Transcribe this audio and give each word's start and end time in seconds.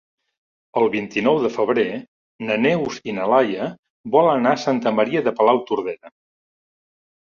El 0.79 0.87
vint-i-nou 0.95 1.37
de 1.43 1.51
febrer 1.57 1.83
na 2.49 2.57
Neus 2.65 2.99
i 3.13 3.17
na 3.21 3.29
Laia 3.35 3.71
volen 4.19 4.43
anar 4.45 4.59
a 4.59 4.63
Santa 4.67 4.99
Maria 5.01 5.27
de 5.31 5.39
Palautordera. 5.41 6.19